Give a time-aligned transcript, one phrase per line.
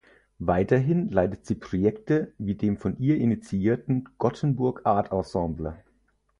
[0.39, 5.77] Weiterhin leitet sie Projekte wie dem von ihr inittierten "Gothenburg Art Ensemble".